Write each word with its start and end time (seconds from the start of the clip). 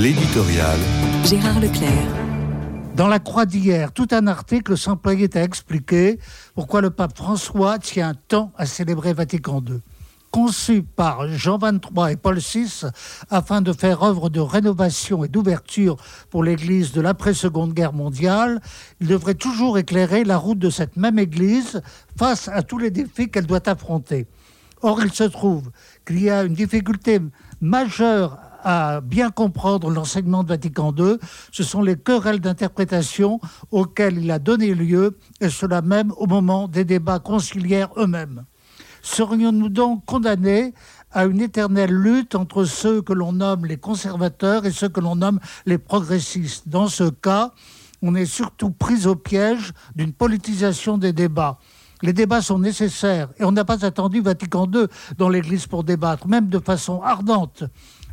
L'éditorial. 0.00 0.78
Gérard 1.24 1.58
Leclerc. 1.58 1.90
Dans 2.94 3.08
la 3.08 3.18
Croix 3.18 3.46
d'hier, 3.46 3.90
tout 3.90 4.06
un 4.12 4.28
article 4.28 4.76
s'employait 4.76 5.36
à 5.36 5.42
expliquer 5.42 6.20
pourquoi 6.54 6.80
le 6.82 6.90
pape 6.90 7.16
François 7.16 7.80
tient 7.80 8.14
tant 8.28 8.52
à 8.56 8.64
célébrer 8.64 9.12
Vatican 9.12 9.60
II. 9.66 9.80
Conçu 10.30 10.84
par 10.84 11.26
Jean 11.26 11.58
XXIII 11.58 12.12
et 12.12 12.16
Paul 12.16 12.38
VI 12.38 12.84
afin 13.28 13.60
de 13.60 13.72
faire 13.72 14.04
œuvre 14.04 14.28
de 14.28 14.38
rénovation 14.38 15.24
et 15.24 15.28
d'ouverture 15.28 15.96
pour 16.30 16.44
l'Église 16.44 16.92
de 16.92 17.00
l'après-seconde 17.00 17.72
guerre 17.72 17.92
mondiale, 17.92 18.60
il 19.00 19.08
devrait 19.08 19.34
toujours 19.34 19.78
éclairer 19.78 20.22
la 20.22 20.36
route 20.36 20.60
de 20.60 20.70
cette 20.70 20.96
même 20.96 21.18
Église 21.18 21.82
face 22.16 22.46
à 22.46 22.62
tous 22.62 22.78
les 22.78 22.92
défis 22.92 23.30
qu'elle 23.30 23.46
doit 23.46 23.68
affronter. 23.68 24.28
Or, 24.80 25.02
il 25.02 25.12
se 25.12 25.24
trouve 25.24 25.72
qu'il 26.06 26.22
y 26.22 26.30
a 26.30 26.44
une 26.44 26.54
difficulté 26.54 27.18
majeure 27.60 28.38
à 28.62 29.00
bien 29.00 29.30
comprendre 29.30 29.90
l'enseignement 29.90 30.42
de 30.42 30.48
Vatican 30.48 30.94
II, 30.96 31.16
ce 31.52 31.62
sont 31.62 31.82
les 31.82 31.96
querelles 31.96 32.40
d'interprétation 32.40 33.40
auxquelles 33.70 34.18
il 34.18 34.30
a 34.30 34.38
donné 34.38 34.74
lieu, 34.74 35.18
et 35.40 35.50
cela 35.50 35.82
même 35.82 36.12
au 36.16 36.26
moment 36.26 36.68
des 36.68 36.84
débats 36.84 37.18
conciliaires 37.18 37.90
eux-mêmes. 37.96 38.44
Serions-nous 39.02 39.68
donc 39.68 40.04
condamnés 40.04 40.74
à 41.12 41.24
une 41.24 41.40
éternelle 41.40 41.92
lutte 41.92 42.34
entre 42.34 42.64
ceux 42.64 43.00
que 43.00 43.12
l'on 43.12 43.32
nomme 43.32 43.64
les 43.64 43.76
conservateurs 43.76 44.66
et 44.66 44.70
ceux 44.70 44.88
que 44.88 45.00
l'on 45.00 45.16
nomme 45.16 45.40
les 45.66 45.78
progressistes? 45.78 46.68
Dans 46.68 46.88
ce 46.88 47.08
cas, 47.08 47.52
on 48.02 48.14
est 48.14 48.26
surtout 48.26 48.70
pris 48.70 49.06
au 49.06 49.14
piège 49.14 49.72
d'une 49.96 50.12
politisation 50.12 50.98
des 50.98 51.12
débats. 51.12 51.58
Les 52.02 52.12
débats 52.12 52.42
sont 52.42 52.58
nécessaires 52.58 53.28
et 53.38 53.44
on 53.44 53.52
n'a 53.52 53.64
pas 53.64 53.84
attendu 53.84 54.20
Vatican 54.20 54.70
II 54.72 54.86
dans 55.16 55.28
l'Église 55.28 55.66
pour 55.66 55.82
débattre, 55.82 56.28
même 56.28 56.48
de 56.48 56.58
façon 56.58 57.02
ardente. 57.02 57.64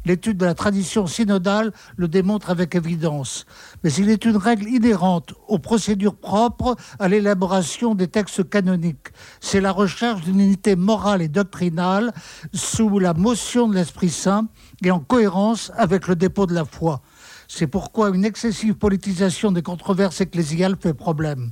L'étude 0.06 0.38
de 0.38 0.46
la 0.46 0.54
tradition 0.54 1.08
synodale 1.08 1.72
le 1.98 2.08
démontre 2.08 2.52
avec 2.52 2.76
évidence. 2.76 3.46
Mais 3.84 3.92
il 3.94 4.10
est 4.10 4.26
une 4.26 4.38
règle 4.38 4.68
inhérente 4.68 5.34
aux 5.48 5.60
procédures 5.60 6.16
propres 6.16 6.76
à 7.00 7.08
l'élaboration 7.08 7.96
des 7.96 8.08
textes 8.08 8.48
canoniques. 8.48 9.10
C'est 9.42 9.62
la 9.62 9.72
recherche 9.72 10.22
d'une 10.22 10.40
unité 10.40 10.76
morale 10.76 11.24
et 11.24 11.28
doctrinale 11.28 12.14
sous 12.54 13.00
la 13.00 13.14
motion 13.14 13.68
de 13.68 13.76
l'Esprit 13.76 14.10
Saint 14.10 14.48
et 14.84 14.92
en 14.92 15.00
cohérence 15.00 15.72
avec 15.76 16.08
le 16.08 16.16
dépôt 16.16 16.46
de 16.46 16.54
la 16.54 16.66
foi. 16.66 17.02
C'est 17.48 17.68
pourquoi 17.68 18.10
une 18.10 18.26
excessive 18.26 18.76
politisation 18.76 19.52
des 19.52 19.62
controverses 19.62 20.22
ecclésiales 20.22 20.78
fait 20.80 20.94
problème. 20.94 21.52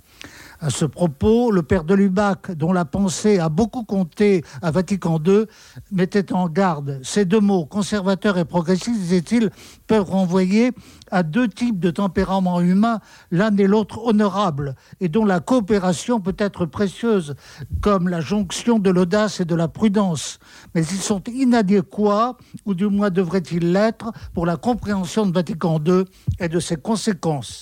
À 0.63 0.69
ce 0.69 0.85
propos, 0.85 1.51
le 1.51 1.61
père 1.61 1.83
de 1.83 1.93
Lubac, 1.93 2.51
dont 2.51 2.71
la 2.71 2.85
pensée 2.85 3.37
a 3.37 3.49
beaucoup 3.49 3.83
compté 3.83 4.45
à 4.61 4.71
Vatican 4.71 5.19
II, 5.21 5.43
mettait 5.91 6.31
en 6.31 6.47
garde. 6.47 7.01
Ces 7.03 7.25
deux 7.25 7.41
mots, 7.41 7.65
conservateur 7.65 8.37
et 8.37 8.45
progressiste, 8.45 8.97
disait-il, 8.97 9.49
peuvent 9.87 10.09
renvoyer 10.09 10.71
à 11.11 11.21
deux 11.21 11.49
types 11.49 11.81
de 11.81 11.91
tempéraments 11.91 12.61
humains, 12.61 13.01
l'un 13.29 13.53
et 13.57 13.67
l'autre 13.67 14.05
honorables, 14.05 14.75
et 15.01 15.09
dont 15.09 15.25
la 15.25 15.41
coopération 15.41 16.21
peut 16.21 16.37
être 16.37 16.65
précieuse, 16.65 17.35
comme 17.81 18.07
la 18.07 18.21
jonction 18.21 18.79
de 18.79 18.89
l'audace 18.89 19.41
et 19.41 19.45
de 19.45 19.55
la 19.55 19.67
prudence. 19.67 20.39
Mais 20.75 20.83
ils 20.85 21.01
sont 21.01 21.23
inadéquats, 21.27 22.37
ou 22.65 22.73
du 22.73 22.87
moins 22.87 23.09
devraient-ils 23.09 23.73
l'être, 23.73 24.13
pour 24.33 24.45
la 24.45 24.55
compréhension 24.55 25.25
de 25.25 25.33
Vatican 25.33 25.77
II 25.85 26.05
et 26.39 26.47
de 26.47 26.61
ses 26.61 26.77
conséquences. 26.77 27.61